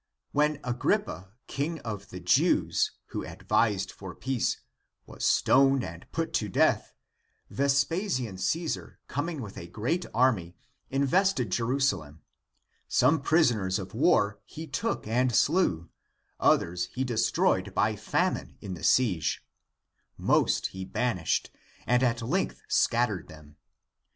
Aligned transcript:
When 0.31 0.59
Agrippa, 0.63 1.31
King 1.45 1.77
of 1.81 2.09
the 2.09 2.19
Jews, 2.19 2.93
who 3.09 3.23
ad 3.23 3.47
vised 3.47 3.91
for 3.91 4.15
peace, 4.15 4.57
was 5.05 5.23
stoned 5.23 5.83
and 5.83 6.11
put 6.11 6.33
to 6.41 6.49
death, 6.49 6.95
Ves 7.51 7.85
pasian 7.85 8.39
Caesar, 8.39 8.97
coming 9.07 9.43
with 9.43 9.59
a 9.59 9.67
great 9.67 10.07
army, 10.11 10.57
invested 10.89 11.51
Jerusalem; 11.51 12.23
some 12.87 13.21
prisoners 13.21 13.77
of 13.77 13.93
war 13.93 14.39
he 14.43 14.65
took 14.65 15.05
and 15.07 15.35
slew, 15.35 15.87
others 16.39 16.87
he 16.93 17.03
destroyed 17.03 17.71
by 17.75 17.95
famine 17.95 18.57
in 18.59 18.73
the 18.73 18.83
siege; 18.83 19.45
most 20.17 20.65
he 20.73 20.83
banished 20.83 21.51
and 21.85 22.01
at 22.01 22.23
length 22.23 22.63
scattered 22.67 23.27
them. 23.27 23.55